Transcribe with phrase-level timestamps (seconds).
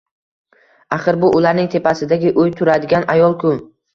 [0.97, 3.55] Axir, bu ularning tepasidagi uyda turadigan ayol-ku